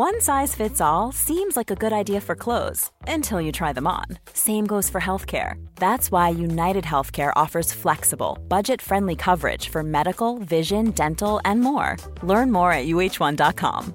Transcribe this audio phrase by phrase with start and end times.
[0.00, 3.88] One size fits all seems like a good idea for clothes until you try them
[3.88, 4.04] on.
[4.32, 5.54] Same goes for healthcare.
[5.74, 11.96] That's why United Healthcare offers flexible, budget friendly coverage for medical, vision, dental, and more.
[12.22, 13.92] Learn more at uh1.com.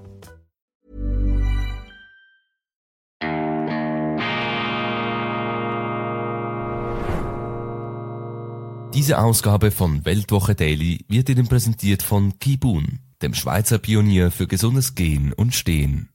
[8.92, 14.94] Diese Ausgabe von Weltwoche Daily wird Ihnen präsentiert von Kibun, dem Schweizer Pionier für gesundes
[14.94, 16.08] Gehen und Stehen.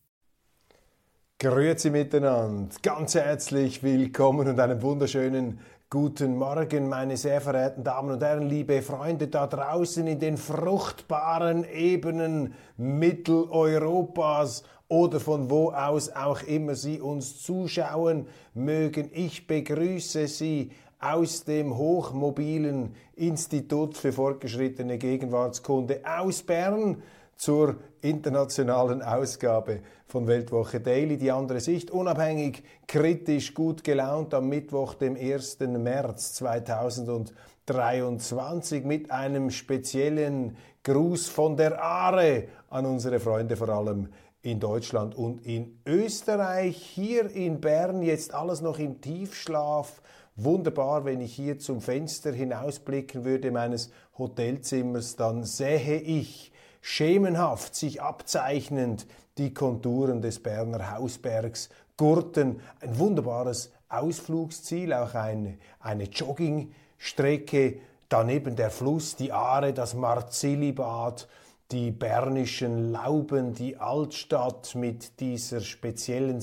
[1.40, 5.60] Grüezi miteinander, ganz herzlich willkommen und einen wunderschönen
[5.90, 11.64] guten Morgen, meine sehr verehrten Damen und Herren, liebe Freunde da draußen in den fruchtbaren
[11.64, 19.10] Ebenen Mitteleuropas oder von wo aus auch immer Sie uns zuschauen mögen.
[19.14, 27.02] Ich begrüße Sie aus dem hochmobilen Institut für fortgeschrittene Gegenwartskunde aus Bern
[27.38, 31.18] zur internationalen Ausgabe von Weltwoche Daily.
[31.18, 35.60] Die andere Sicht, unabhängig, kritisch, gut gelaunt am Mittwoch, dem 1.
[35.60, 44.10] März 2023 mit einem speziellen Gruß von der Aare an unsere Freunde vor allem
[44.42, 46.76] in Deutschland und in Österreich.
[46.76, 50.02] Hier in Bern jetzt alles noch im Tiefschlaf
[50.44, 56.52] wunderbar, wenn ich hier zum Fenster hinausblicken würde meines Hotelzimmers, dann sähe ich
[56.82, 59.06] schemenhaft sich abzeichnend
[59.38, 68.72] die Konturen des Berner Hausbergs, Gurten, ein wunderbares Ausflugsziel, auch eine, eine Joggingstrecke, daneben der
[68.72, 71.28] Fluss, die Aare, das Marzillibad,
[71.72, 76.42] die bernischen Lauben, die Altstadt mit dieser speziellen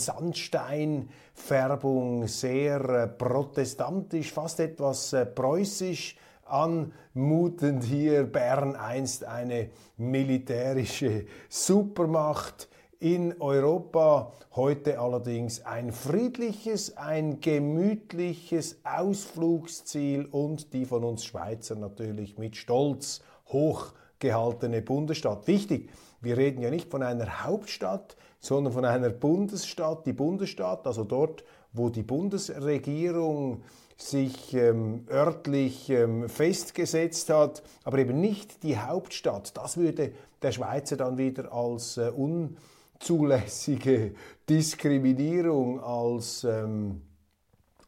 [1.37, 8.25] Sandsteinfärbung, sehr äh, protestantisch, fast etwas äh, preußisch anmutend hier.
[8.25, 20.73] Bern einst eine militärische Supermacht in Europa, heute allerdings ein friedliches, ein gemütliches Ausflugsziel und
[20.73, 25.47] die von uns Schweizer natürlich mit Stolz hoch gehaltene Bundesstadt.
[25.47, 25.91] Wichtig,
[26.21, 30.07] wir reden ja nicht von einer Hauptstadt, sondern von einer Bundesstadt.
[30.07, 33.63] Die Bundesstadt, also dort, wo die Bundesregierung
[33.97, 39.57] sich ähm, örtlich ähm, festgesetzt hat, aber eben nicht die Hauptstadt.
[39.57, 40.13] Das würde
[40.43, 44.15] der Schweizer dann wieder als äh, unzulässige
[44.49, 47.03] Diskriminierung, als ähm,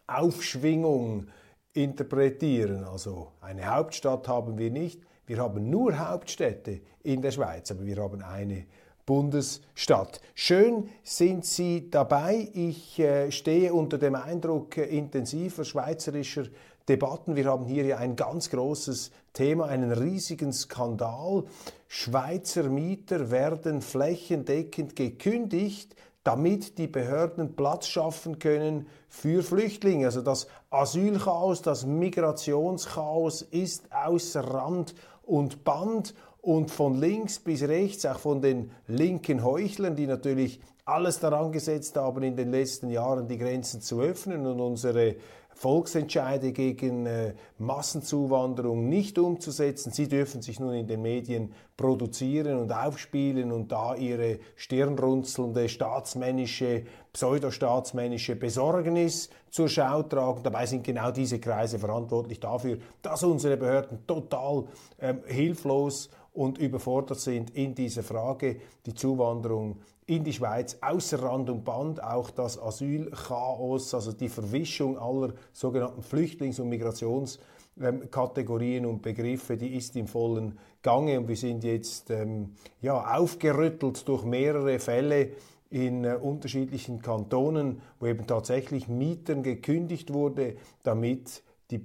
[0.06, 1.28] Aufschwingung
[1.74, 2.84] interpretieren.
[2.84, 7.98] Also eine Hauptstadt haben wir nicht, wir haben nur Hauptstädte in der Schweiz, aber wir
[7.98, 8.64] haben eine
[9.04, 10.22] Bundesstadt.
[10.34, 12.48] Schön sind Sie dabei.
[12.54, 16.44] Ich äh, stehe unter dem Eindruck intensiver schweizerischer
[16.88, 17.36] Debatten.
[17.36, 21.44] Wir haben hier ja ein ganz großes Thema, einen riesigen Skandal.
[21.88, 30.06] Schweizer Mieter werden flächendeckend gekündigt, damit die Behörden Platz schaffen können für Flüchtlinge.
[30.06, 34.94] Also das Asylchaos, das Migrationschaos ist außer Rand
[35.28, 41.20] und Band und von links bis rechts, auch von den linken Heuchlern, die natürlich alles
[41.20, 45.16] daran gesetzt haben, in den letzten Jahren die Grenzen zu öffnen und unsere
[45.58, 49.90] Volksentscheide gegen äh, Massenzuwanderung nicht umzusetzen.
[49.90, 56.84] Sie dürfen sich nun in den Medien produzieren und aufspielen und da ihre stirnrunzelnde staatsmännische,
[57.12, 60.44] pseudostaatsmännische Besorgnis zur Schau tragen.
[60.44, 64.64] Dabei sind genau diese Kreise verantwortlich dafür, dass unsere Behörden total
[65.00, 68.60] ähm, hilflos und überfordert sind in dieser Frage.
[68.86, 74.98] Die Zuwanderung in die Schweiz außer Rand und Band auch das Asylchaos, also die Verwischung
[74.98, 81.62] aller sogenannten Flüchtlings- und Migrationskategorien und Begriffe, die ist im vollen Gange und wir sind
[81.62, 85.32] jetzt ähm, ja, aufgerüttelt durch mehrere Fälle
[85.68, 91.84] in äh, unterschiedlichen Kantonen, wo eben tatsächlich Mietern gekündigt wurde, damit die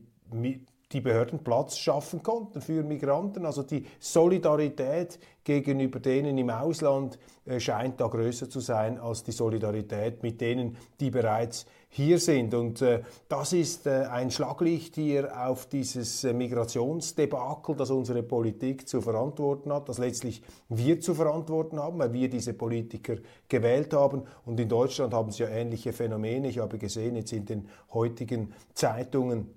[0.94, 3.46] die Behörden Platz schaffen konnten für Migranten.
[3.46, 9.32] Also die Solidarität gegenüber denen im Ausland äh, scheint da größer zu sein als die
[9.32, 12.54] Solidarität mit denen, die bereits hier sind.
[12.54, 18.88] Und äh, das ist äh, ein Schlaglicht hier auf dieses äh, Migrationsdebakel, das unsere Politik
[18.88, 23.18] zu verantworten hat, das letztlich wir zu verantworten haben, weil wir diese Politiker
[23.48, 24.24] gewählt haben.
[24.46, 26.48] Und in Deutschland haben sie ja ähnliche Phänomene.
[26.48, 29.50] Ich habe gesehen jetzt in den heutigen Zeitungen,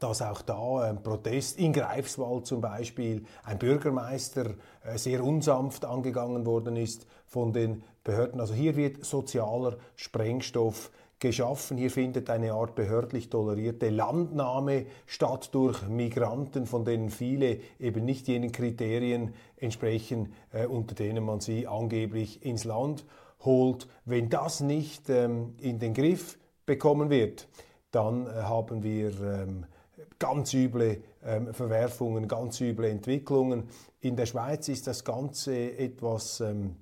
[0.00, 6.46] dass auch da ein Protest in Greifswald zum Beispiel ein Bürgermeister äh, sehr unsanft angegangen
[6.46, 8.40] worden ist von den Behörden.
[8.40, 11.76] Also hier wird sozialer Sprengstoff geschaffen.
[11.76, 18.26] Hier findet eine Art behördlich tolerierte Landnahme statt durch Migranten, von denen viele eben nicht
[18.26, 23.04] jenen Kriterien entsprechen, äh, unter denen man sie angeblich ins Land
[23.44, 23.86] holt.
[24.06, 27.48] Wenn das nicht ähm, in den Griff bekommen wird,
[27.90, 29.66] dann äh, haben wir ähm,
[30.18, 33.64] ganz üble ähm, Verwerfungen, ganz üble Entwicklungen.
[34.00, 36.76] In der Schweiz ist das Ganze etwas ähm,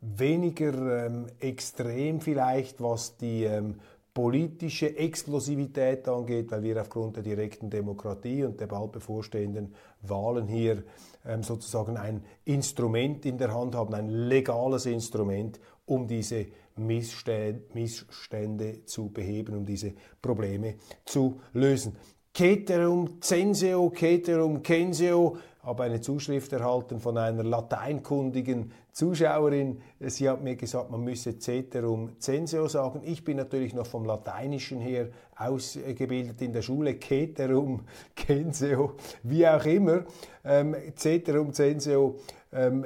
[0.00, 3.76] weniger ähm, extrem vielleicht, was die ähm,
[4.16, 10.84] politische Explosivität angeht, weil wir aufgrund der direkten Demokratie und der bald bevorstehenden Wahlen hier
[11.26, 16.46] ähm, sozusagen ein Instrument in der Hand haben, ein legales Instrument, um diese
[16.78, 20.74] Missstände, zu beheben, um diese Probleme
[21.04, 21.96] zu lösen.
[22.36, 29.80] Ceterum censeo, ceterum censeo, habe eine Zuschrift erhalten von einer lateinkundigen Zuschauerin.
[30.00, 33.00] Sie hat mir gesagt, man müsse ceterum censeo sagen.
[33.04, 37.00] Ich bin natürlich noch vom Lateinischen her ausgebildet in der Schule.
[37.00, 37.84] Ceterum
[38.26, 40.04] censeo, wie auch immer.
[40.44, 42.16] Ähm, ceterum censeo.
[42.52, 42.84] Ähm,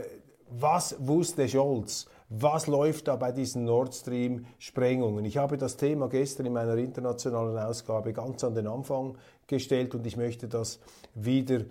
[0.48, 2.06] was wusste Scholz?
[2.32, 5.24] Was läuft da bei diesen Nord Stream-Sprengungen?
[5.24, 9.18] Ich habe das Thema gestern in meiner internationalen Ausgabe ganz an den Anfang
[9.48, 10.78] gestellt und ich möchte das
[11.12, 11.62] wieder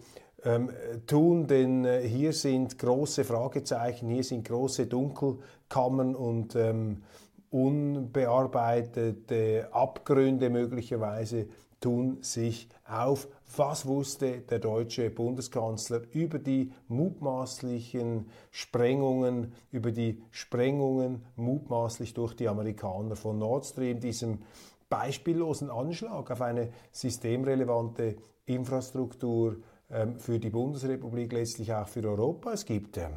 [0.44, 0.70] ähm,
[1.08, 7.04] tun, denn äh, hier sind große Fragezeichen, hier sind große Dunkelkammern und ähm,
[7.52, 11.48] unbearbeitete Abgründe möglicherweise
[11.80, 13.30] tun sich auf.
[13.56, 22.48] Was wusste der deutsche Bundeskanzler über die mutmaßlichen Sprengungen, über die Sprengungen mutmaßlich durch die
[22.48, 24.40] Amerikaner von Nord Stream, diesem
[24.88, 29.58] beispiellosen Anschlag auf eine systemrelevante Infrastruktur
[29.90, 32.54] ähm, für die Bundesrepublik, letztlich auch für Europa.
[32.54, 33.14] Es gibt ähm,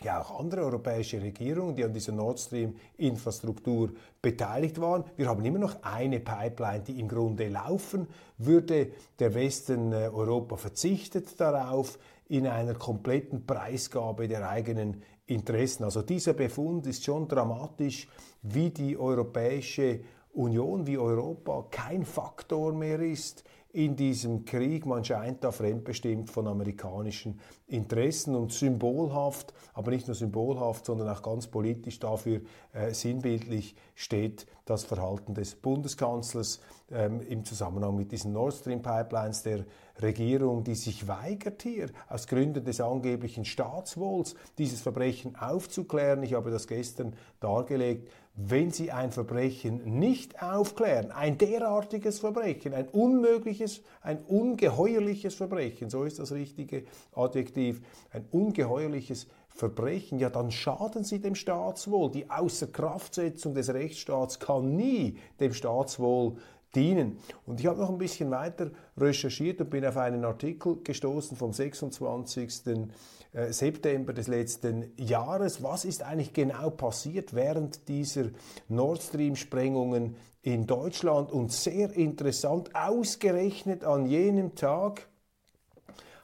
[0.00, 3.90] ja auch andere europäische Regierungen, die an dieser Nord Stream-Infrastruktur
[4.20, 5.04] beteiligt waren.
[5.16, 8.06] Wir haben immer noch eine Pipeline, die im Grunde laufen
[8.38, 8.92] würde.
[9.18, 11.98] Der Westen äh, Europa verzichtet darauf
[12.28, 15.84] in einer kompletten Preisgabe der eigenen Interessen.
[15.84, 18.08] Also dieser Befund ist schon dramatisch,
[18.42, 20.00] wie die Europäische
[20.32, 24.86] Union, wie Europa kein Faktor mehr ist in diesem Krieg.
[24.86, 31.22] Man scheint da fremdbestimmt von amerikanischen Interessen und symbolhaft, aber nicht nur symbolhaft, sondern auch
[31.22, 32.42] ganz politisch dafür
[32.72, 36.60] äh, sinnbildlich steht das Verhalten des Bundeskanzlers
[36.92, 39.64] ähm, im Zusammenhang mit diesen Nord Stream Pipelines der
[40.00, 46.22] Regierung, die sich weigert hier aus Gründen des angeblichen Staatswohls dieses Verbrechen aufzuklären.
[46.22, 52.88] Ich habe das gestern dargelegt wenn sie ein Verbrechen nicht aufklären, ein derartiges Verbrechen, ein
[52.88, 56.84] unmögliches, ein ungeheuerliches Verbrechen, so ist das richtige
[57.14, 62.10] Adjektiv, ein ungeheuerliches Verbrechen, ja dann schaden sie dem Staatswohl.
[62.10, 66.36] Die Außerkraftsetzung des Rechtsstaats kann nie dem Staatswohl
[66.74, 67.18] dienen.
[67.46, 71.52] Und ich habe noch ein bisschen weiter recherchiert und bin auf einen Artikel gestoßen vom
[71.52, 72.88] 26.
[73.32, 75.62] Äh, September des letzten Jahres.
[75.62, 78.26] Was ist eigentlich genau passiert während dieser
[78.68, 81.32] Nord Stream-Sprengungen in Deutschland?
[81.32, 85.08] Und sehr interessant, ausgerechnet an jenem Tag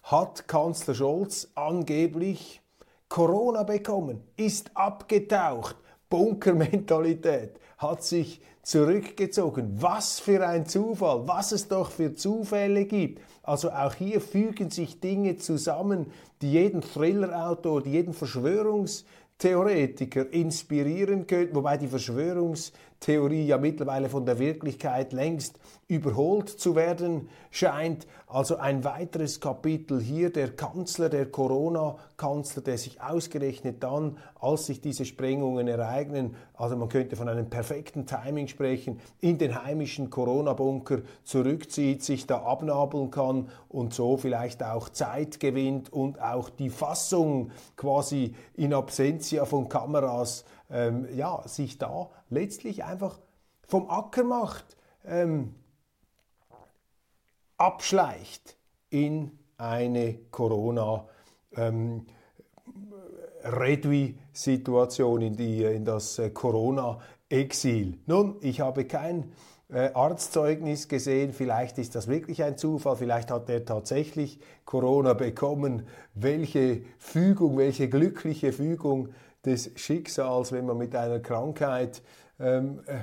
[0.03, 2.61] hat Kanzler Scholz angeblich
[3.09, 5.77] Corona bekommen, ist abgetaucht.
[6.11, 9.81] Bunkermentalität hat sich zurückgezogen.
[9.81, 13.23] Was für ein Zufall, was es doch für Zufälle gibt.
[13.43, 16.13] Also auch hier fügen sich Dinge zusammen,
[16.43, 21.89] die jeden Thriller-Autor, jeden Verschwörungstheoretiker inspirieren könnten, wobei die
[23.01, 28.07] Verschwörungstheorie ja mittlerweile von der Wirklichkeit längst überholt zu werden scheint.
[28.27, 34.83] Also ein weiteres Kapitel hier, der Kanzler, der Corona-Kanzler, der sich ausgerechnet dann, als sich
[34.83, 40.99] diese Sprengungen ereignen, also man könnte von einem perfekten Timing sprechen, in den heimischen Corona-Bunker
[41.25, 47.51] zurückzieht, sich da abnabeln kann und so vielleicht auch Zeit gewinnt und auch die Fassung
[47.77, 53.19] quasi in Absentia von Kameras, ähm, ja, sich da letztlich einfach
[53.67, 54.77] vom Acker macht.
[55.05, 55.55] Ähm,
[57.57, 58.57] abschleicht
[58.91, 61.07] in eine Corona
[61.57, 62.07] ähm,
[63.43, 67.99] Redui-Situation, in, in das äh, Corona-Exil.
[68.07, 69.33] Nun, ich habe kein
[69.71, 75.87] äh, Arztzeugnis gesehen, vielleicht ist das wirklich ein Zufall, vielleicht hat er tatsächlich Corona bekommen.
[76.15, 79.11] Welche Fügung, welche glückliche Fügung
[79.45, 82.03] des Schicksals, wenn man mit einer Krankheit
[82.41, 82.99] ähm, äh,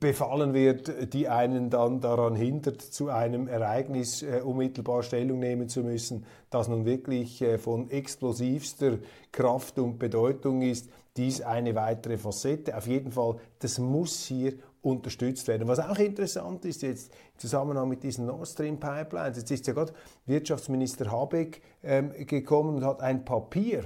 [0.00, 5.82] befallen wird, die einen dann daran hindert, zu einem Ereignis äh, unmittelbar Stellung nehmen zu
[5.82, 8.98] müssen, das nun wirklich äh, von explosivster
[9.30, 10.90] Kraft und Bedeutung ist.
[11.16, 12.76] Dies eine weitere Facette.
[12.76, 15.66] Auf jeden Fall, das muss hier unterstützt werden.
[15.66, 19.72] Was auch interessant ist jetzt im Zusammenhang mit diesen Nord Stream Pipelines, jetzt ist ja
[19.72, 19.92] gerade
[20.26, 23.84] Wirtschaftsminister Habeck ähm, gekommen und hat ein Papier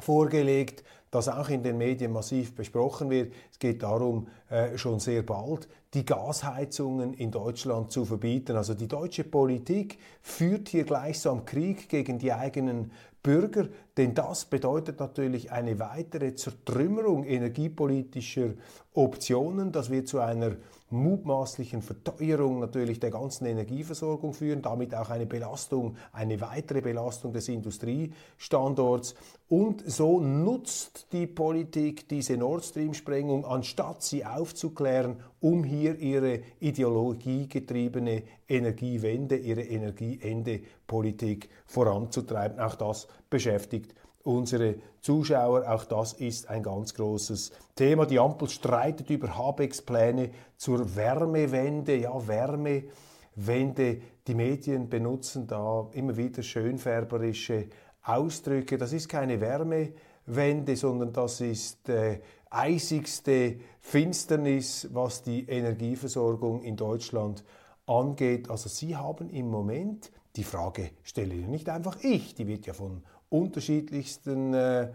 [0.00, 3.32] vorgelegt, das auch in den Medien massiv besprochen wird.
[3.50, 8.56] Es geht darum, äh, schon sehr bald die Gasheizungen in Deutschland zu verbieten.
[8.56, 12.92] Also die deutsche Politik führt hier gleichsam Krieg gegen die eigenen
[13.22, 18.54] Bürger, denn das bedeutet natürlich eine weitere Zertrümmerung energiepolitischer
[18.94, 19.72] Optionen.
[19.72, 20.56] Das wird zu einer
[20.90, 27.48] mutmaßlichen Verteuerung natürlich der ganzen Energieversorgung führen, damit auch eine Belastung, eine weitere Belastung des
[27.48, 29.14] Industriestandorts.
[29.48, 38.22] Und so nutzt die Politik diese Nord Stream-Sprengung, anstatt sie aufzuklären, um hier ihre ideologiegetriebene
[38.48, 42.58] Energiewende, ihre Energieende-Politik voranzutreiben.
[42.58, 45.70] Auch das beschäftigt unsere Zuschauer.
[45.70, 48.06] Auch das ist ein ganz großes Thema.
[48.06, 51.96] Die Ampel streitet über Habecks Pläne zur Wärmewende.
[51.96, 54.00] Ja, Wärmewende.
[54.26, 57.68] Die Medien benutzen da immer wieder schönfärberische
[58.02, 58.78] Ausdrücke.
[58.78, 67.44] Das ist keine Wärmewende, sondern das ist äh, eisigste Finsternis, was die Energieversorgung in Deutschland
[67.86, 68.50] angeht.
[68.50, 73.02] Also Sie haben im Moment, die Frage stelle nicht einfach ich, die wird ja von
[73.28, 74.88] unterschiedlichsten äh,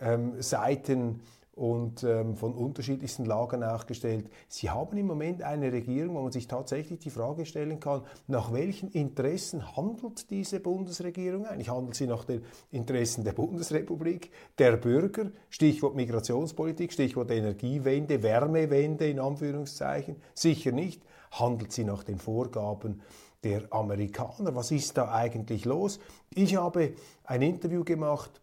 [0.00, 1.20] ähm, Seiten
[1.58, 4.30] und ähm, von unterschiedlichsten Lagern nachgestellt.
[4.46, 8.52] Sie haben im Moment eine Regierung, wo man sich tatsächlich die Frage stellen kann, nach
[8.52, 11.68] welchen Interessen handelt diese Bundesregierung eigentlich?
[11.68, 15.32] Handelt sie nach den Interessen der Bundesrepublik, der Bürger?
[15.50, 20.16] Stichwort Migrationspolitik, Stichwort Energiewende, Wärmewende in Anführungszeichen?
[20.34, 21.02] Sicher nicht.
[21.32, 23.02] Handelt sie nach den Vorgaben
[23.44, 24.54] der Amerikaner.
[24.54, 26.00] Was ist da eigentlich los?
[26.34, 28.40] Ich habe ein Interview gemacht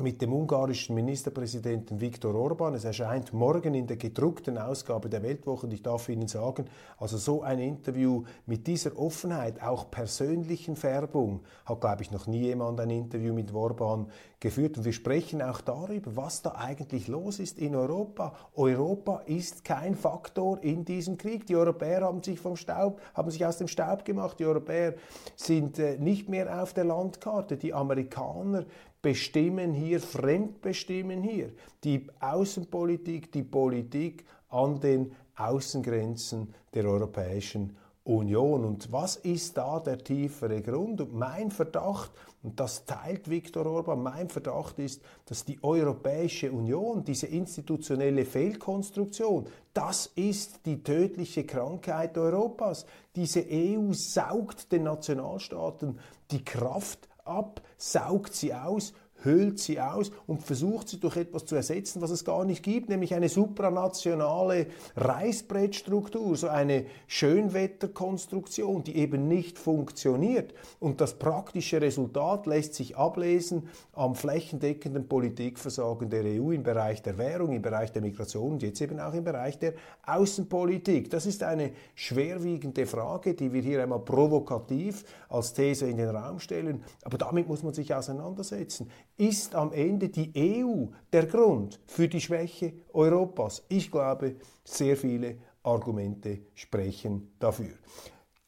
[0.00, 2.74] mit dem ungarischen Ministerpräsidenten Viktor Orban.
[2.74, 6.66] Es erscheint morgen in der gedruckten Ausgabe der Weltwoche und ich darf Ihnen sagen,
[6.98, 12.42] also so ein Interview mit dieser Offenheit, auch persönlichen Färbung, hat, glaube ich, noch nie
[12.42, 14.06] jemand ein Interview mit Orban
[14.40, 14.78] geführt.
[14.78, 18.34] Und wir sprechen auch darüber, was da eigentlich los ist in Europa.
[18.54, 21.46] Europa ist kein Faktor in diesem Krieg.
[21.46, 24.38] Die Europäer haben sich vom Staub, haben sich aus dem Staub gemacht.
[24.40, 24.94] Die Europäer
[25.36, 27.56] sind äh, nicht mehr auf der Landkarte.
[27.56, 28.64] Die Amerikaner
[29.02, 31.52] bestimmen hier, fremdbestimmen hier
[31.84, 38.64] die Außenpolitik, die Politik an den Außengrenzen der Europäischen Union.
[38.64, 41.00] Und was ist da der tiefere Grund?
[41.00, 42.10] Und mein Verdacht,
[42.42, 49.46] und das teilt Viktor Orban, mein Verdacht ist, dass die Europäische Union, diese institutionelle Fehlkonstruktion,
[49.74, 52.86] das ist die tödliche Krankheit Europas.
[53.14, 55.98] Diese EU saugt den Nationalstaaten
[56.30, 58.92] die Kraft ab, saugt sie aus,
[59.22, 62.88] höhlt sie aus und versucht sie durch etwas zu ersetzen, was es gar nicht gibt,
[62.88, 70.54] nämlich eine supranationale Reißbrettstruktur, so eine Schönwetterkonstruktion, die eben nicht funktioniert.
[70.78, 77.18] Und das praktische Resultat lässt sich ablesen am flächendeckenden Politikversagen der EU im Bereich der
[77.18, 79.74] Währung, im Bereich der Migration und jetzt eben auch im Bereich der
[80.06, 81.10] Außenpolitik.
[81.10, 86.38] Das ist eine schwerwiegende Frage, die wir hier einmal provokativ als These in den Raum
[86.38, 92.08] stellen, aber damit muss man sich auseinandersetzen ist am Ende die EU der Grund für
[92.08, 93.62] die Schwäche Europas?
[93.68, 97.74] Ich glaube, sehr viele Argumente sprechen dafür.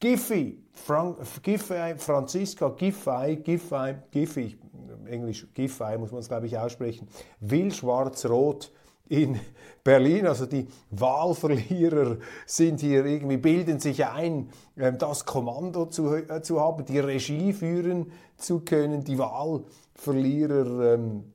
[0.01, 4.59] Giffey, Frank, Giffey Franziska Giffey, Giffey, Giffey,
[5.07, 7.07] Englisch Giffey muss man es glaube ich aussprechen,
[7.41, 8.73] will schwarz-rot
[9.09, 9.39] in
[9.85, 10.27] Berlin.
[10.27, 16.61] Also die Wahlverlierer sind hier irgendwie, bilden sich ein, ähm, das Kommando zu, äh, zu
[16.61, 19.05] haben, die Regie führen zu können.
[19.05, 19.19] Die
[20.03, 21.33] Wahlverlierer ähm,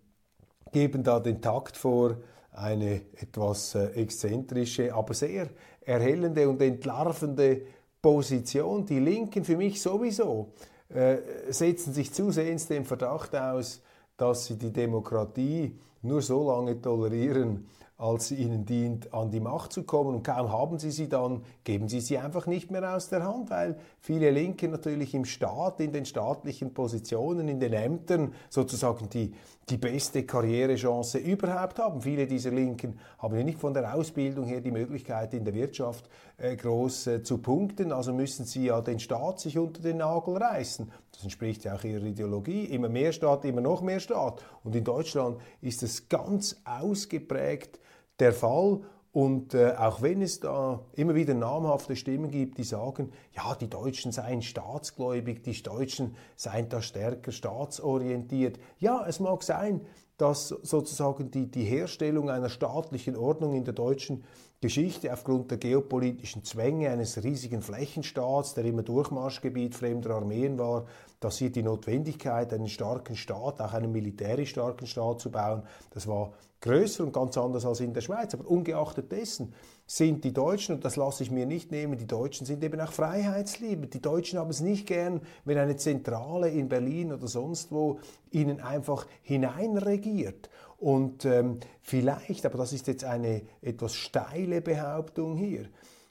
[0.71, 2.17] geben da den Takt vor,
[2.51, 5.50] eine etwas äh, exzentrische, aber sehr
[5.81, 7.62] erhellende und entlarvende
[8.01, 8.86] Position.
[8.86, 10.53] Die Linken für mich sowieso
[10.89, 11.17] äh,
[11.50, 13.81] setzen sich zusehends dem Verdacht aus,
[14.17, 19.83] dass sie die Demokratie nur so lange tolerieren, als ihnen dient, an die Macht zu
[19.83, 20.13] kommen.
[20.13, 23.49] Und kaum haben sie sie dann, geben sie sie einfach nicht mehr aus der Hand,
[23.49, 29.33] weil viele Linke natürlich im Staat, in den staatlichen Positionen, in den Ämtern sozusagen die,
[29.69, 32.01] die beste Karrierechance überhaupt haben.
[32.01, 36.07] Viele dieser Linken haben ja nicht von der Ausbildung her die Möglichkeit, in der Wirtschaft
[36.37, 37.91] äh, groß äh, zu punkten.
[37.91, 40.91] Also müssen sie ja den Staat sich unter den Nagel reißen.
[41.11, 42.65] Das entspricht ja auch ihrer Ideologie.
[42.65, 44.45] Immer mehr Staat, immer noch mehr Staat.
[44.63, 47.79] Und in Deutschland ist es ganz ausgeprägt
[48.19, 48.81] der Fall.
[49.12, 53.69] Und äh, auch wenn es da immer wieder namhafte Stimmen gibt, die sagen, ja, die
[53.69, 58.59] Deutschen seien staatsgläubig, die Deutschen seien da stärker staatsorientiert.
[58.77, 59.81] Ja, es mag sein,
[60.17, 64.24] dass sozusagen die, die Herstellung einer staatlichen Ordnung in der deutschen
[64.59, 70.87] Geschichte aufgrund der geopolitischen Zwänge eines riesigen Flächenstaats, der immer Durchmarschgebiet fremder Armeen war,
[71.19, 75.61] dass hier die Notwendigkeit, einen starken Staat, auch einen militärisch starken Staat zu bauen,
[75.91, 78.33] das war größer und ganz anders als in der Schweiz.
[78.33, 79.53] Aber ungeachtet dessen
[79.85, 82.91] sind die Deutschen, und das lasse ich mir nicht nehmen, die Deutschen sind eben auch
[82.91, 83.93] freiheitsliebend.
[83.93, 87.99] Die Deutschen haben es nicht gern, wenn eine Zentrale in Berlin oder sonst wo
[88.31, 90.49] ihnen einfach hineinregiert.
[90.77, 95.67] Und ähm, vielleicht, aber das ist jetzt eine etwas steile Behauptung hier,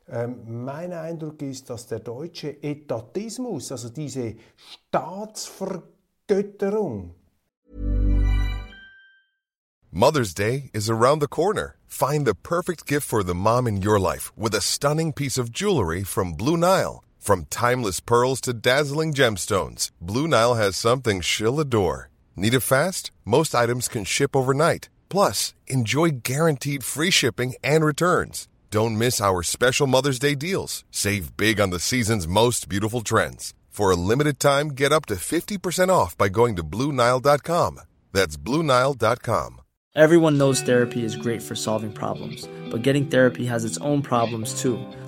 [0.09, 7.15] ähm, mein Eindruck ist, dass der deutsche Etatismus, also diese Staatsvergötterung,
[9.93, 11.77] Mother's Day is around the corner.
[11.87, 15.51] Find the perfect gift for the mom in your life with a stunning piece of
[15.51, 17.03] jewelry from Blue Nile.
[17.19, 22.11] From timeless pearls to dazzling gemstones, Blue Nile has something she'll adore.
[22.37, 23.11] Need it fast?
[23.29, 24.89] Most items can ship overnight.
[25.09, 28.47] Plus, enjoy guaranteed free shipping and returns.
[28.71, 30.85] Don't miss our special Mother's Day deals.
[30.93, 33.53] Save big on the season's most beautiful trends.
[33.69, 37.81] For a limited time, get up to 50% off by going to Bluenile.com.
[38.13, 39.61] That's Bluenile.com.
[39.97, 44.61] Everyone knows therapy is great for solving problems, but getting therapy has its own problems
[44.61, 44.79] too,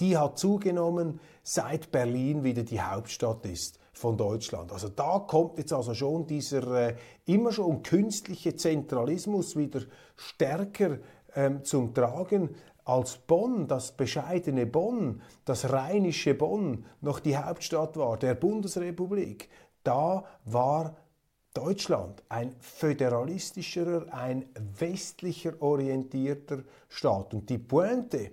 [0.00, 4.72] Die hat zugenommen, seit Berlin wieder die Hauptstadt ist von Deutschland.
[4.72, 9.80] Also da kommt jetzt also schon dieser äh, immer schon künstliche Zentralismus wieder
[10.16, 10.98] stärker
[11.34, 18.16] ähm, zum Tragen als Bonn, das bescheidene Bonn, das rheinische Bonn noch die Hauptstadt war
[18.16, 19.48] der Bundesrepublik,
[19.82, 20.96] da war
[21.52, 24.44] Deutschland ein föderalistischerer, ein
[24.78, 27.32] westlicher orientierter Staat.
[27.34, 28.32] Und die Pointe,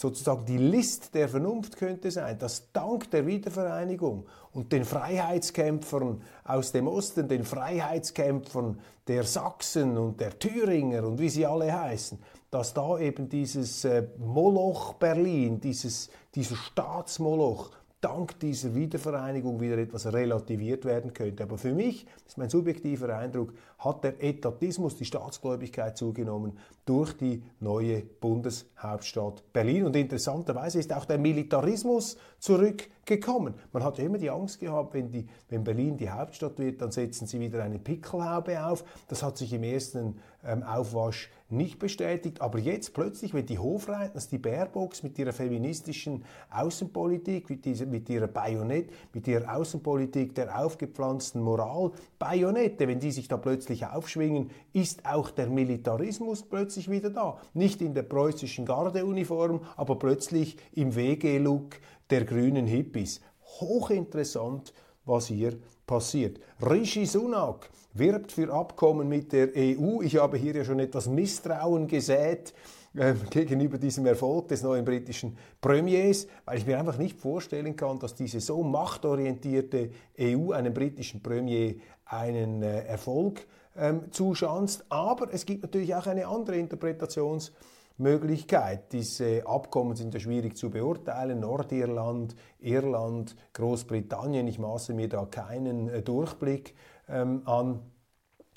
[0.00, 6.70] sozusagen die List der Vernunft könnte sein, dass dank der Wiedervereinigung und den Freiheitskämpfern aus
[6.70, 12.18] dem Osten, den Freiheitskämpfern der Sachsen und der Thüringer und wie sie alle heißen,
[12.50, 20.12] dass da eben dieses äh, Moloch Berlin, dieses, dieser Staatsmoloch, dank dieser Wiedervereinigung wieder etwas
[20.12, 21.42] relativiert werden könnte.
[21.42, 27.12] Aber für mich, das ist mein subjektiver Eindruck, hat der Etatismus, die Staatsgläubigkeit zugenommen durch
[27.12, 29.84] die neue Bundeshauptstadt Berlin.
[29.84, 33.54] Und interessanterweise ist auch der Militarismus zurückgekommen.
[33.72, 36.90] Man hat ja immer die Angst gehabt, wenn, die, wenn Berlin die Hauptstadt wird, dann
[36.90, 38.84] setzen sie wieder eine Pickelhaube auf.
[39.08, 42.40] Das hat sich im ersten ähm, Aufwasch nicht bestätigt.
[42.40, 48.08] Aber jetzt plötzlich, wenn die Hofreitners, die Baerbocks mit ihrer feministischen Außenpolitik, mit, dieser, mit
[48.08, 54.50] ihrer Bajonett, mit ihrer Außenpolitik der aufgepflanzten Moral, Bajonette, wenn die sich da plötzlich aufschwingen,
[54.72, 57.38] ist auch der Militarismus plötzlich wieder da.
[57.54, 61.76] Nicht in der preußischen Gardeuniform, aber plötzlich im WG-Look
[62.10, 63.20] der grünen Hippies.
[63.60, 64.72] Hochinteressant,
[65.04, 66.38] was hier passiert.
[66.60, 70.02] Rishi Sunak wirbt für Abkommen mit der EU.
[70.02, 72.54] Ich habe hier ja schon etwas Misstrauen gesät
[72.94, 77.98] äh, gegenüber diesem Erfolg des neuen britischen Premiers, weil ich mir einfach nicht vorstellen kann,
[77.98, 83.46] dass diese so machtorientierte EU einem britischen Premier einen äh, Erfolg
[83.78, 84.84] ähm, zuschanzt.
[84.88, 88.92] Aber es gibt natürlich auch eine andere Interpretationsmöglichkeit.
[88.92, 91.40] Diese Abkommen sind ja schwierig zu beurteilen.
[91.40, 96.74] Nordirland, Irland, Großbritannien, ich maße mir da keinen äh, Durchblick
[97.08, 97.80] ähm, an.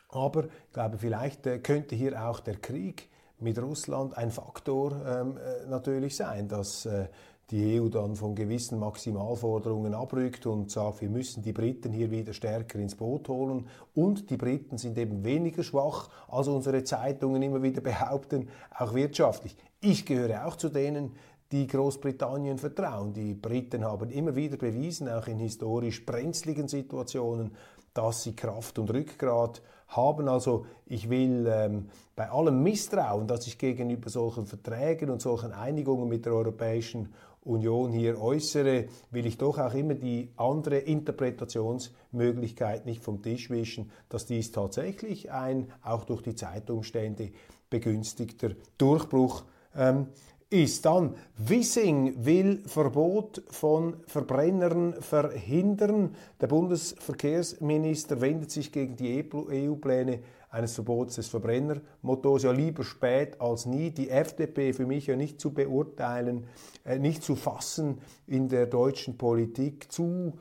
[0.10, 5.38] Aber ich glaube, vielleicht äh, könnte hier auch der Krieg mit Russland ein Faktor ähm,
[5.38, 7.08] äh, natürlich sein, dass äh,
[7.52, 12.34] die EU dann von gewissen Maximalforderungen abrückt und sagt, wir müssen die Briten hier wieder
[12.34, 13.68] stärker ins Boot holen.
[13.94, 19.58] Und die Briten sind eben weniger schwach, als unsere Zeitungen immer wieder behaupten, auch wirtschaftlich.
[19.82, 21.12] Ich gehöre auch zu denen,
[21.52, 23.12] die Großbritannien vertrauen.
[23.14, 27.52] Die Briten haben immer wieder bewiesen, auch in historisch brenzligen Situationen,
[27.94, 29.72] dass sie Kraft und Rückgrat haben.
[29.96, 36.08] Also ich will ähm, bei allem Misstrauen, das ich gegenüber solchen Verträgen und solchen Einigungen
[36.08, 37.10] mit der Europäischen
[37.44, 43.92] Union hier äußere, will ich doch auch immer die andere Interpretationsmöglichkeit nicht vom Tisch wischen,
[44.10, 47.32] dass dies tatsächlich ein auch durch die Zeitumstände
[47.70, 49.44] begünstigter Durchbruch
[49.76, 50.08] ähm,
[50.52, 50.86] ist.
[50.86, 56.16] Dann, Wissing will Verbot von Verbrennern verhindern.
[56.40, 62.44] Der Bundesverkehrsminister wendet sich gegen die EU-Pläne eines Verbots des Verbrennermotors.
[62.44, 63.92] Ja, lieber spät als nie.
[63.92, 66.46] Die FDP für mich ja nicht zu beurteilen,
[66.84, 70.38] äh, nicht zu fassen in der deutschen Politik, zu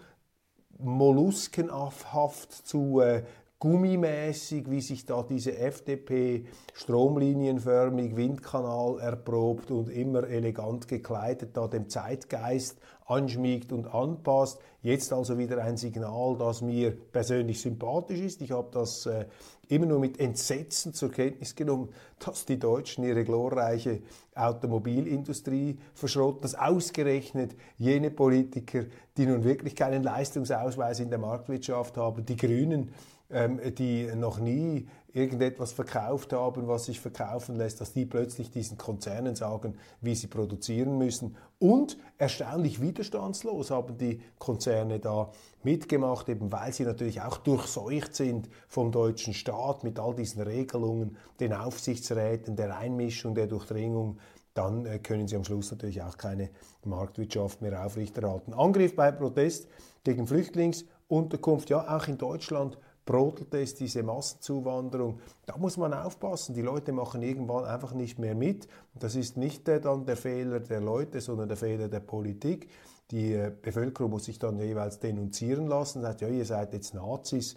[0.79, 3.23] molluskenhaft, zu äh,
[3.61, 11.90] gummimäßig, wie sich da diese FDP stromlinienförmig, Windkanal erprobt und immer elegant gekleidet da dem
[11.90, 14.61] Zeitgeist anschmiegt und anpasst.
[14.83, 18.40] Jetzt also wieder ein Signal, das mir persönlich sympathisch ist.
[18.40, 19.27] Ich habe das äh,
[19.68, 24.01] immer nur mit Entsetzen zur Kenntnis genommen, dass die Deutschen ihre glorreiche
[24.35, 28.85] Automobilindustrie verschrotten, dass ausgerechnet jene Politiker,
[29.18, 32.90] die nun wirklich keinen Leistungsausweis in der Marktwirtschaft haben, die Grünen,
[33.31, 39.35] die noch nie irgendetwas verkauft haben, was sich verkaufen lässt, dass die plötzlich diesen Konzernen
[39.35, 41.37] sagen, wie sie produzieren müssen.
[41.59, 45.31] Und erstaunlich widerstandslos haben die Konzerne da
[45.62, 51.16] mitgemacht, eben weil sie natürlich auch durchseucht sind vom deutschen Staat mit all diesen Regelungen,
[51.38, 54.19] den Aufsichtsräten, der Einmischung, der Durchdringung
[54.55, 56.51] dann äh, können sie am Schluss natürlich auch keine
[56.85, 58.53] Marktwirtschaft mehr aufrechterhalten.
[58.53, 59.69] Angriff bei Protest
[60.05, 62.77] gegen Flüchtlingsunterkunft, ja, auch in Deutschland
[63.11, 65.18] brodelt es, diese Massenzuwanderung.
[65.44, 66.55] Da muss man aufpassen.
[66.55, 68.68] Die Leute machen irgendwann einfach nicht mehr mit.
[68.94, 72.68] Das ist nicht äh, dann der Fehler der Leute, sondern der Fehler der Politik.
[73.11, 77.57] Die äh, Bevölkerung muss sich dann jeweils denunzieren lassen, sagt, ja, ihr seid jetzt Nazis.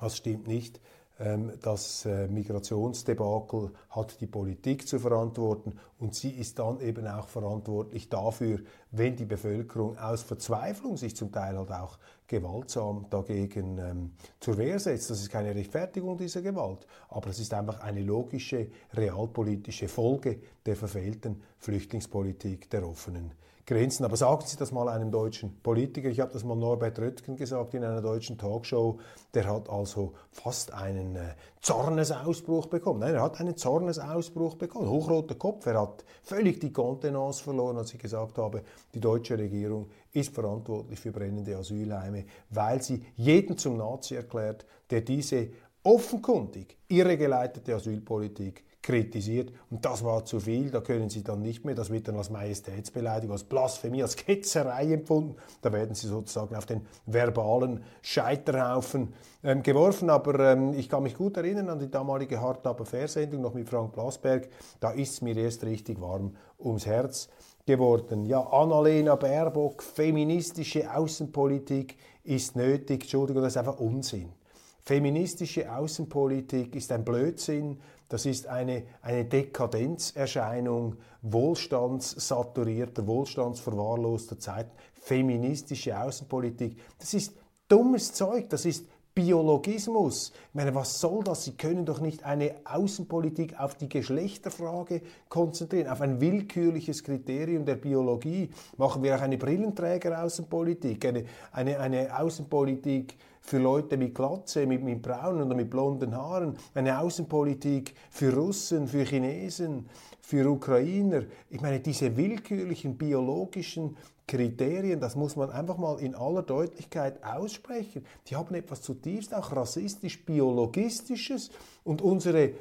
[0.00, 0.80] Das stimmt nicht.
[1.20, 7.28] Ähm, das äh, Migrationsdebakel hat die Politik zu verantworten und sie ist dann eben auch
[7.28, 8.60] verantwortlich dafür,
[8.92, 14.78] wenn die Bevölkerung aus Verzweiflung sich zum Teil halt auch gewaltsam dagegen ähm, zur Wehr
[14.78, 15.10] setzt.
[15.10, 20.76] Das ist keine Rechtfertigung dieser Gewalt, aber es ist einfach eine logische, realpolitische Folge der
[20.76, 23.32] verfehlten Flüchtlingspolitik der offenen
[23.68, 24.04] Grenzen.
[24.04, 26.08] Aber sagen Sie das mal einem deutschen Politiker.
[26.08, 28.98] Ich habe das mal Norbert Röttgen gesagt in einer deutschen Talkshow.
[29.34, 33.00] Der hat also fast einen äh, Zornesausbruch bekommen.
[33.00, 34.88] Nein, er hat einen Zornesausbruch bekommen.
[34.88, 35.66] Hochroter Kopf.
[35.66, 38.62] Er hat völlig die Kontenance verloren, als ich gesagt habe,
[38.94, 45.02] die deutsche Regierung ist verantwortlich für brennende Asylheime, weil sie jeden zum Nazi erklärt, der
[45.02, 45.50] diese
[45.82, 49.52] offenkundig irregeleitete Asylpolitik kritisiert.
[49.70, 52.30] Und das war zu viel, da können Sie dann nicht mehr, das wird dann als
[52.30, 55.36] Majestätsbeleidigung, als Blasphemie, als Ketzerei empfunden.
[55.60, 59.12] Da werden Sie sozusagen auf den verbalen Scheiterhaufen
[59.44, 60.08] ähm, geworfen.
[60.08, 63.68] Aber ähm, ich kann mich gut erinnern an die damalige Hart aber Fairsendung noch mit
[63.68, 64.48] Frank Blasberg.
[64.80, 67.28] Da ist es mir erst richtig warm ums Herz
[67.66, 68.24] geworden.
[68.24, 73.02] Ja, Annalena Baerbock, feministische Außenpolitik ist nötig.
[73.02, 74.32] Entschuldigung, das ist einfach Unsinn.
[74.80, 77.76] Feministische Außenpolitik ist ein Blödsinn,
[78.08, 84.70] das ist eine, eine Dekadenzerscheinung wohlstandssaturierter, wohlstandsverwahrloster Zeiten.
[84.94, 87.34] Feministische Außenpolitik, das ist
[87.68, 88.86] dummes Zeug, das ist
[89.18, 90.32] Biologismus.
[90.50, 91.42] Ich meine, was soll das?
[91.42, 97.74] Sie können doch nicht eine Außenpolitik auf die Geschlechterfrage konzentrieren, auf ein willkürliches Kriterium der
[97.74, 98.50] Biologie.
[98.76, 103.16] Machen wir auch eine Brillenträger-Außenpolitik, eine, eine, eine Außenpolitik
[103.48, 108.86] für Leute mit Glatze, mit, mit braunen oder mit blonden Haaren, eine Außenpolitik für Russen,
[108.86, 109.88] für Chinesen,
[110.20, 111.22] für Ukrainer.
[111.48, 118.04] Ich meine, diese willkürlichen biologischen Kriterien, das muss man einfach mal in aller Deutlichkeit aussprechen.
[118.26, 121.50] Die haben etwas zutiefst auch rassistisch-biologistisches
[121.84, 122.52] und unsere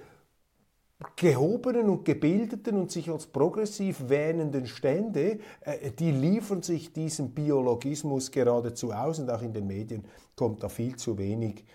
[1.16, 8.32] gehobenen und gebildeten und sich als progressiv wähnenden Stände, äh, die liefern sich diesem Biologismus
[8.32, 10.06] geradezu aus und auch in den Medien
[10.38, 11.66] kommt da viel zu wenig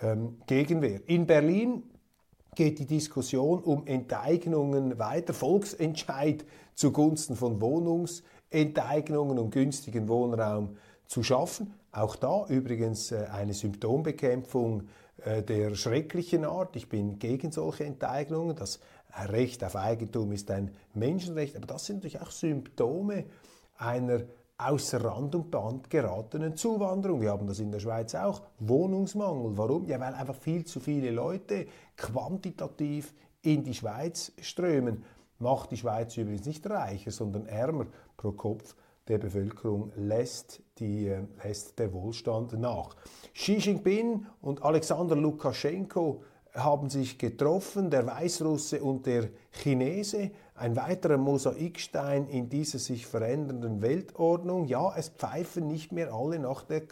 [0.00, 1.00] ähm, Gegenwehr.
[1.06, 1.82] In Berlin
[2.54, 11.74] geht die Diskussion um Enteignungen weiter, Volksentscheid zugunsten von Wohnungsenteignungen und günstigen Wohnraum zu schaffen.
[11.90, 14.84] Auch da übrigens äh, eine Symptombekämpfung
[15.24, 16.76] äh, der schrecklichen Art.
[16.76, 18.56] Ich bin gegen solche Enteignungen.
[18.56, 18.80] Das
[19.28, 23.24] Recht auf Eigentum ist ein Menschenrecht, aber das sind natürlich auch Symptome
[23.76, 24.22] einer
[24.68, 27.20] außer Rand und Band geratenen Zuwanderung.
[27.20, 28.42] Wir haben das in der Schweiz auch.
[28.58, 29.56] Wohnungsmangel.
[29.56, 29.86] Warum?
[29.86, 35.04] Ja, weil einfach viel zu viele Leute quantitativ in die Schweiz strömen.
[35.38, 38.76] Macht die Schweiz übrigens nicht reicher, sondern ärmer pro Kopf
[39.08, 42.94] der Bevölkerung lässt, die, äh, lässt der Wohlstand nach.
[43.34, 46.22] Xi Jinping und Alexander Lukaschenko
[46.54, 53.82] haben sich getroffen, der Weißrusse und der Chinese, ein weiterer Mosaikstein in dieser sich verändernden
[53.82, 54.66] Weltordnung.
[54.66, 56.82] Ja, es pfeifen nicht mehr alle nach der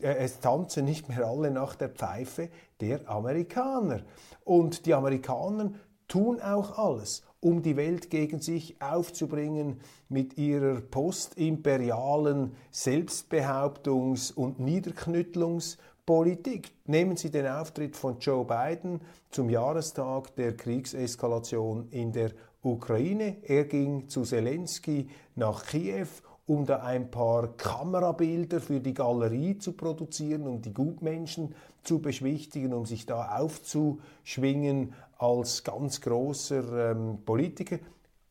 [0.00, 4.02] äh, es tanzen nicht mehr alle nach der Pfeife der Amerikaner.
[4.44, 5.72] Und die Amerikaner
[6.06, 16.70] tun auch alles, um die Welt gegen sich aufzubringen mit ihrer postimperialen Selbstbehauptungs- und Niederknüttlungspolitik.
[16.86, 22.30] Nehmen Sie den Auftritt von Joe Biden zum Jahrestag der Kriegseskalation in der
[22.62, 23.36] Ukraine.
[23.42, 26.08] Er ging zu Zelensky nach Kiew
[26.48, 32.72] um da ein paar Kamerabilder für die Galerie zu produzieren, um die Gutmenschen zu beschwichtigen,
[32.72, 37.78] um sich da aufzuschwingen als ganz großer ähm, Politiker.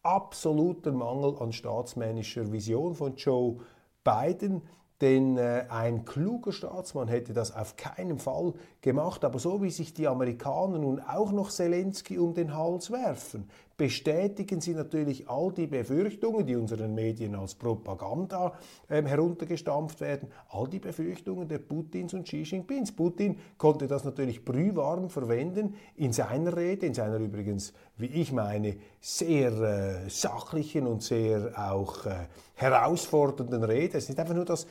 [0.01, 3.57] Absoluter Mangel an staatsmännischer Vision von Joe
[4.03, 4.63] Biden.
[4.99, 8.53] Denn äh, ein kluger Staatsmann hätte das auf keinen Fall
[8.87, 9.25] gemacht.
[9.25, 14.59] Aber so wie sich die Amerikaner nun auch noch Zelensky um den Hals werfen, bestätigen
[14.59, 18.53] sie natürlich all die Befürchtungen, die unseren Medien als Propaganda
[18.89, 22.93] ähm, heruntergestampft werden, all die Befürchtungen der Putins und Xi Jinpings.
[22.93, 28.77] Putin konnte das natürlich brühwarm verwenden in seiner Rede, in seiner übrigens, wie ich meine,
[28.99, 33.97] sehr äh, sachlichen und sehr auch äh, herausfordernden Rede.
[33.97, 34.65] Es ist nicht einfach nur das,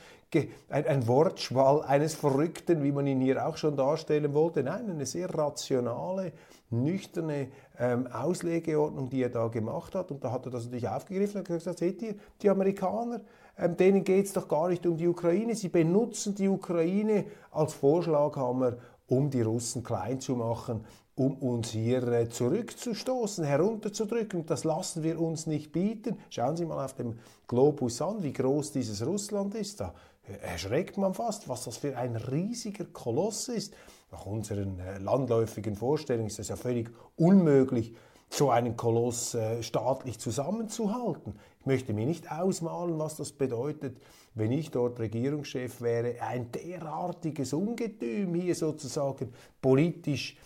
[0.69, 3.77] ein, ein Wortschwall eines Verrückten, wie man ihn hier auch schon
[4.07, 4.63] darstellen wollte.
[4.63, 6.31] Nein, eine sehr rationale,
[6.69, 10.11] nüchterne ähm, Auslegeordnung, die er da gemacht hat.
[10.11, 13.21] Und da hat er das natürlich aufgegriffen und gesagt, seht ihr, die Amerikaner,
[13.57, 15.55] ähm, denen geht es doch gar nicht um die Ukraine.
[15.55, 22.05] Sie benutzen die Ukraine als Vorschlaghammer, um die Russen klein zu machen, um uns hier
[22.07, 24.45] äh, zurückzustoßen, herunterzudrücken.
[24.45, 26.17] Das lassen wir uns nicht bieten.
[26.29, 29.79] Schauen Sie mal auf dem Globus an, wie groß dieses Russland ist.
[29.79, 29.93] Da
[30.41, 33.73] erschreckt man fast, was das für ein riesiger Koloss ist.
[34.11, 37.93] Nach unseren äh, landläufigen Vorstellungen ist es ja völlig unmöglich,
[38.29, 41.39] so einen Koloss äh, staatlich zusammenzuhalten.
[41.59, 43.97] Ich möchte mir nicht ausmalen, was das bedeutet,
[44.33, 50.37] wenn ich dort Regierungschef wäre, ein derartiges Ungetüm hier sozusagen politisch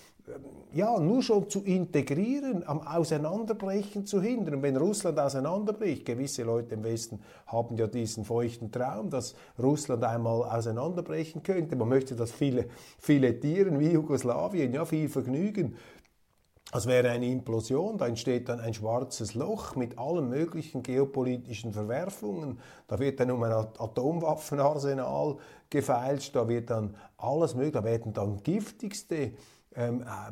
[0.73, 4.61] ja, nur schon zu integrieren, am Auseinanderbrechen zu hindern.
[4.61, 10.43] wenn Russland auseinanderbricht, gewisse Leute im Westen haben ja diesen feuchten Traum, dass Russland einmal
[10.43, 11.75] auseinanderbrechen könnte.
[11.75, 12.67] Man möchte das viele
[12.99, 15.75] filetieren wie Jugoslawien, ja, viel Vergnügen.
[16.71, 22.59] Das wäre eine Implosion, da entsteht dann ein schwarzes Loch mit allen möglichen geopolitischen Verwerfungen.
[22.87, 25.35] Da wird dann um ein Atomwaffenarsenal
[25.69, 29.33] gefeilscht, da wird dann alles möglich, da werden dann giftigste
[29.75, 30.31] ähm, äh,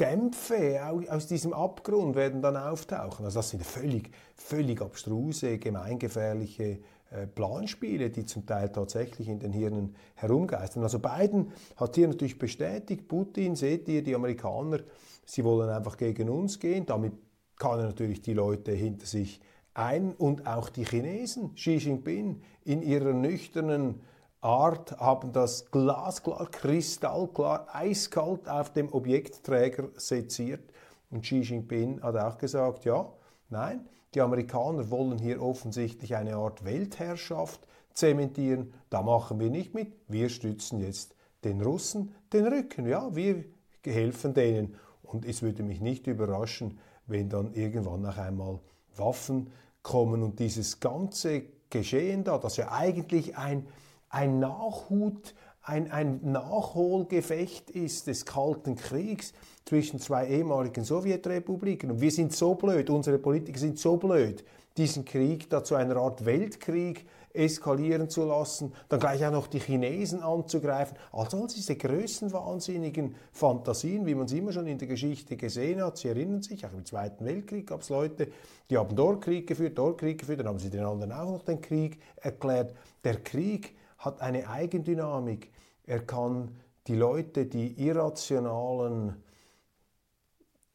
[0.00, 3.24] Dämpfe aus diesem Abgrund werden dann auftauchen.
[3.24, 6.78] Also das sind völlig, völlig abstruse, gemeingefährliche
[7.10, 10.84] äh, Planspiele, die zum Teil tatsächlich in den Hirnen herumgeistern.
[10.84, 14.80] Also Biden hat hier natürlich bestätigt, Putin, seht ihr, die Amerikaner,
[15.24, 16.86] sie wollen einfach gegen uns gehen.
[16.86, 17.14] Damit
[17.56, 19.40] kann er natürlich die Leute hinter sich
[19.74, 24.00] ein und auch die Chinesen, Xi Jinping, in ihrer nüchternen
[24.40, 30.72] Art haben das glasklar, kristallklar, eiskalt auf dem Objektträger seziert.
[31.10, 33.10] Und Xi Jinping hat auch gesagt, ja,
[33.48, 38.72] nein, die Amerikaner wollen hier offensichtlich eine Art Weltherrschaft zementieren.
[38.90, 39.92] Da machen wir nicht mit.
[40.06, 42.86] Wir stützen jetzt den Russen den Rücken.
[42.86, 43.44] Ja, wir
[43.84, 44.76] helfen denen.
[45.02, 48.60] Und es würde mich nicht überraschen, wenn dann irgendwann noch einmal
[48.96, 49.50] Waffen
[49.82, 53.66] kommen und dieses ganze Geschehen da, das ja eigentlich ein
[54.10, 59.32] ein Nachhut, ein, ein Nachholgefecht ist des Kalten Kriegs
[59.64, 61.90] zwischen zwei ehemaligen Sowjetrepubliken.
[61.90, 64.44] Und wir sind so blöd, unsere Politiker sind so blöd,
[64.78, 69.60] diesen Krieg da zu einer Art Weltkrieg eskalieren zu lassen, dann gleich auch noch die
[69.60, 70.96] Chinesen anzugreifen.
[71.12, 75.98] Also all diese größenwahnsinnigen Fantasien, wie man es immer schon in der Geschichte gesehen hat.
[75.98, 78.28] Sie erinnern sich, auch im Zweiten Weltkrieg gab es Leute,
[78.70, 81.44] die haben dort Krieg geführt, dort Krieg geführt, dann haben sie den anderen auch noch
[81.44, 82.74] den Krieg erklärt.
[83.04, 85.50] Der Krieg hat eine Eigendynamik.
[85.84, 86.56] Er kann
[86.86, 89.22] die Leute, die irrationalen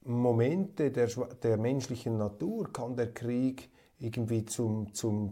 [0.01, 1.07] Momente der,
[1.41, 5.31] der menschlichen Natur, kann der Krieg irgendwie zum, zum,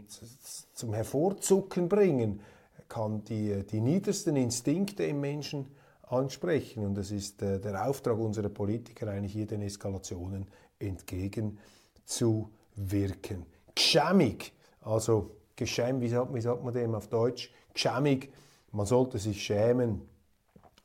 [0.74, 2.42] zum Hervorzucken bringen,
[2.88, 5.68] kann die, die niedersten Instinkte im Menschen
[6.04, 6.86] ansprechen.
[6.86, 10.48] Und das ist äh, der Auftrag unserer Politiker, eigentlich hier den Eskalationen
[10.80, 13.46] entgegenzuwirken.
[13.76, 17.52] Geschämig, also geschämt, wie sagt, wie sagt man dem auf Deutsch?
[17.72, 18.34] Geschämig,
[18.72, 20.02] man sollte sich schämen.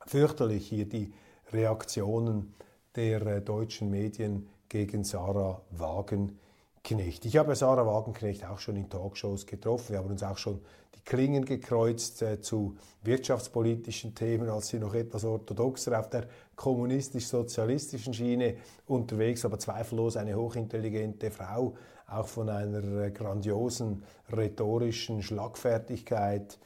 [0.05, 1.11] Fürchterlich hier die
[1.51, 2.53] Reaktionen
[2.95, 5.63] der äh, deutschen Medien gegen Sarah
[6.87, 7.25] Wagenknecht.
[7.25, 9.89] Ich habe Sarah Wagenknecht auch schon in Talkshows getroffen.
[9.89, 10.61] Wir haben uns auch schon
[10.95, 18.13] die Klingen gekreuzt äh, zu wirtschaftspolitischen Themen, als sie noch etwas orthodoxer auf der kommunistisch-sozialistischen
[18.13, 21.75] Schiene unterwegs, aber zweifellos eine hochintelligente Frau,
[22.07, 26.57] auch von einer äh, grandiosen rhetorischen Schlagfertigkeit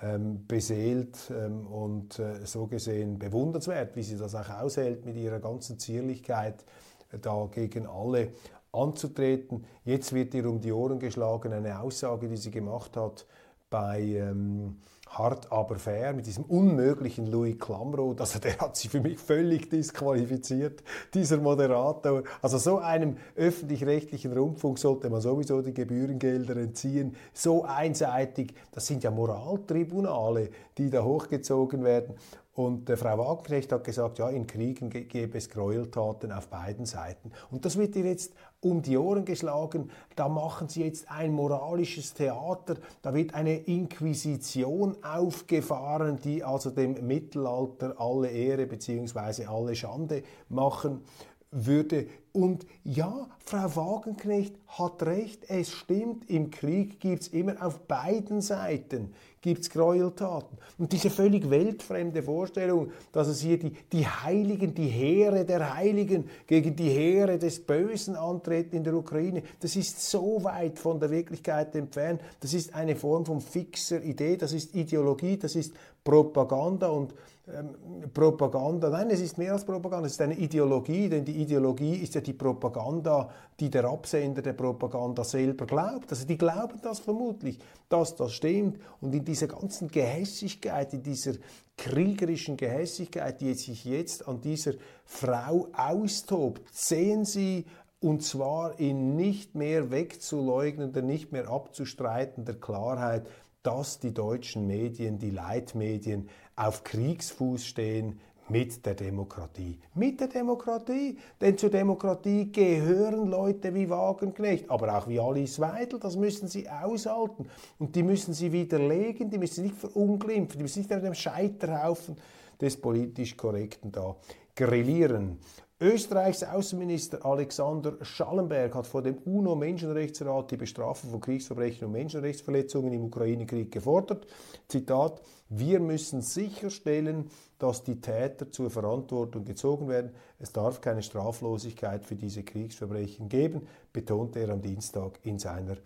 [0.00, 5.40] ähm, beseelt ähm, und äh, so gesehen bewundernswert, wie sie das auch aushält mit ihrer
[5.40, 6.64] ganzen Zierlichkeit,
[7.12, 8.28] äh, da gegen alle
[8.76, 9.64] anzutreten.
[9.84, 13.26] Jetzt wird ihr um die Ohren geschlagen eine Aussage, die sie gemacht hat
[13.70, 14.76] bei ähm,
[15.08, 18.20] Hart aber fair mit diesem unmöglichen Louis Klamroth.
[18.20, 20.82] Also der hat sich für mich völlig disqualifiziert,
[21.14, 22.24] dieser Moderator.
[22.42, 27.14] Also so einem öffentlich-rechtlichen Rundfunk sollte man sowieso die Gebührengelder entziehen.
[27.32, 32.16] So einseitig, das sind ja Moraltribunale, die da hochgezogen werden.
[32.56, 37.30] Und äh, Frau Wagenknecht hat gesagt, ja, in Kriegen gäbe es Gräueltaten auf beiden Seiten.
[37.50, 39.90] Und das wird ihr jetzt um die Ohren geschlagen.
[40.16, 42.76] Da machen sie jetzt ein moralisches Theater.
[43.02, 49.44] Da wird eine Inquisition aufgefahren, die also dem Mittelalter alle Ehre bzw.
[49.44, 51.02] alle Schande machen
[51.50, 52.06] würde.
[52.32, 58.40] Und ja, Frau Wagenknecht hat recht, es stimmt, im Krieg gibt es immer auf beiden
[58.40, 59.14] Seiten
[59.46, 60.58] gibt's Gräueltaten.
[60.76, 66.28] Und diese völlig weltfremde Vorstellung, dass es hier die, die Heiligen, die Heere der Heiligen
[66.48, 71.10] gegen die Heere des Bösen antreten in der Ukraine, das ist so weit von der
[71.10, 72.20] Wirklichkeit entfernt.
[72.40, 77.14] Das ist eine Form von fixer Idee, das ist Ideologie, das ist Propaganda und
[77.52, 78.90] ähm, Propaganda.
[78.90, 82.20] Nein, es ist mehr als Propaganda, es ist eine Ideologie, denn die Ideologie ist ja
[82.20, 83.30] die Propaganda,
[83.60, 86.10] die der Absender der Propaganda selber glaubt.
[86.10, 88.80] Also die glauben das vermutlich, dass das stimmt.
[89.00, 91.34] Und in dieser ganzen Gehässigkeit, in dieser
[91.76, 94.72] kriegerischen Gehässigkeit, die sich jetzt an dieser
[95.04, 97.66] Frau austobt, sehen Sie
[98.00, 103.26] und zwar in nicht mehr wegzuleugnender, nicht mehr abzustreitender Klarheit,
[103.62, 109.78] dass die deutschen Medien, die Leitmedien auf Kriegsfuß stehen mit der Demokratie.
[109.94, 111.18] Mit der Demokratie.
[111.40, 115.98] Denn zur Demokratie gehören Leute wie Wagenknecht, aber auch wie Alice Weidel.
[115.98, 117.48] Das müssen sie aushalten.
[117.78, 122.16] Und die müssen sie widerlegen, die müssen nicht verunglimpfen, die müssen nicht auf dem Scheiterhaufen
[122.60, 124.16] des politisch Korrekten da
[124.54, 125.38] grillieren.
[125.78, 133.04] Österreichs Außenminister Alexander Schallenberg hat vor dem UNO-Menschenrechtsrat die Bestrafung von Kriegsverbrechen und Menschenrechtsverletzungen im
[133.04, 134.26] Ukraine-Krieg gefordert.
[134.68, 140.12] Zitat, wir müssen sicherstellen, dass die Täter zur Verantwortung gezogen werden.
[140.38, 145.76] Es darf keine Straflosigkeit für diese Kriegsverbrechen geben, betonte er am Dienstag in seiner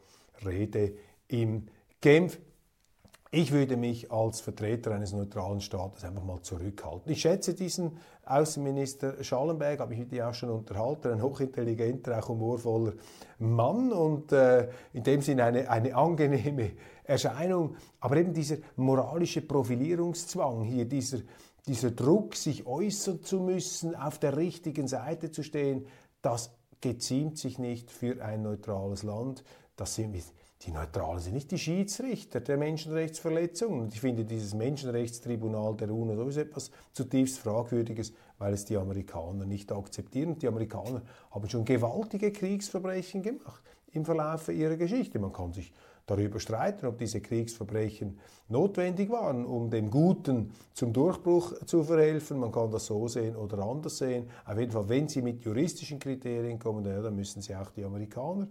[0.46, 0.94] Rede
[1.26, 1.68] in
[2.00, 2.38] Genf.
[3.32, 7.12] Ich würde mich als Vertreter eines neutralen Staates einfach mal zurückhalten.
[7.12, 7.98] Ich schätze diesen
[8.30, 12.92] Außenminister Schallenberg, habe ich mit ihm auch schon unterhalten, ein hochintelligenter, auch humorvoller
[13.38, 16.72] Mann und äh, in dem Sinne eine, eine angenehme
[17.04, 17.76] Erscheinung.
[18.00, 21.18] Aber eben dieser moralische Profilierungszwang hier, dieser,
[21.66, 25.86] dieser Druck, sich äußern zu müssen, auf der richtigen Seite zu stehen,
[26.22, 29.44] das geziemt sich nicht für ein neutrales Land.
[29.76, 30.22] Das sind wir
[30.62, 33.80] die Neutralen sind nicht die Schiedsrichter der Menschenrechtsverletzungen.
[33.80, 39.46] Und ich finde dieses Menschenrechtstribunal der UNO sowieso etwas zutiefst Fragwürdiges, weil es die Amerikaner
[39.46, 40.38] nicht akzeptieren.
[40.38, 45.18] Die Amerikaner haben schon gewaltige Kriegsverbrechen gemacht im Verlauf ihrer Geschichte.
[45.18, 45.72] Man kann sich
[46.04, 48.18] darüber streiten, ob diese Kriegsverbrechen
[48.48, 52.38] notwendig waren, um dem Guten zum Durchbruch zu verhelfen.
[52.38, 54.28] Man kann das so sehen oder anders sehen.
[54.44, 58.46] Auf jeden Fall, wenn sie mit juristischen Kriterien kommen, dann müssen sie auch die Amerikaner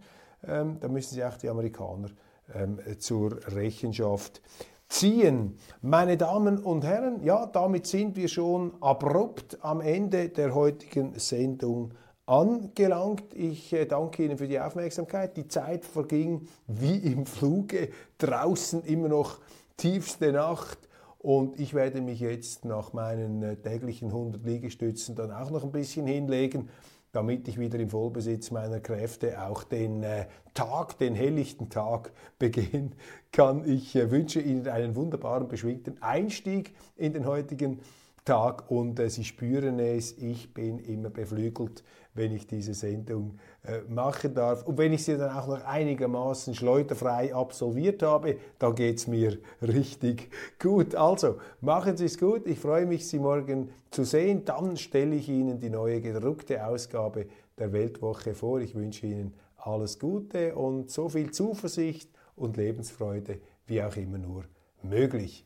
[0.47, 2.09] ähm, da müssen sich auch die Amerikaner
[2.53, 4.41] ähm, zur Rechenschaft
[4.87, 5.57] ziehen.
[5.81, 11.93] Meine Damen und Herren, ja, damit sind wir schon abrupt am Ende der heutigen Sendung
[12.25, 13.33] angelangt.
[13.33, 15.37] Ich äh, danke Ihnen für die Aufmerksamkeit.
[15.37, 19.39] Die Zeit verging wie im Fluge, draußen immer noch
[19.77, 20.77] tiefste Nacht.
[21.17, 25.71] Und ich werde mich jetzt nach meinen äh, täglichen 100 Liegestützen dann auch noch ein
[25.71, 26.69] bisschen hinlegen
[27.11, 32.93] damit ich wieder im Vollbesitz meiner Kräfte auch den äh, Tag, den helllichten Tag begehen
[33.31, 33.69] kann.
[33.69, 37.79] Ich äh, wünsche Ihnen einen wunderbaren, beschwingten Einstieg in den heutigen
[38.25, 43.81] Tag und äh, Sie spüren es, ich bin immer beflügelt, wenn ich diese Sendung äh,
[43.87, 44.65] machen darf.
[44.65, 49.37] Und wenn ich sie dann auch noch einigermaßen schleuderfrei absolviert habe, dann geht es mir
[49.61, 50.95] richtig gut.
[50.95, 52.47] Also, machen Sie es gut.
[52.47, 54.45] Ich freue mich, Sie morgen zu sehen.
[54.45, 58.59] Dann stelle ich Ihnen die neue gedruckte Ausgabe der Weltwoche vor.
[58.59, 64.45] Ich wünsche Ihnen alles Gute und so viel Zuversicht und Lebensfreude wie auch immer nur
[64.81, 65.45] möglich.